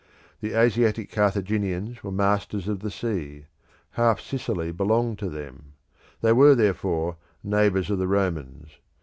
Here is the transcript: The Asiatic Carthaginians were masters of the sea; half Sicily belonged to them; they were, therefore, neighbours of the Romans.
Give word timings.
The 0.39 0.57
Asiatic 0.59 1.11
Carthaginians 1.11 2.03
were 2.03 2.09
masters 2.11 2.67
of 2.67 2.79
the 2.79 2.89
sea; 2.89 3.45
half 3.91 4.19
Sicily 4.19 4.71
belonged 4.71 5.19
to 5.19 5.29
them; 5.29 5.73
they 6.21 6.33
were, 6.33 6.55
therefore, 6.55 7.17
neighbours 7.43 7.91
of 7.91 7.99
the 7.99 8.07
Romans. 8.07 8.79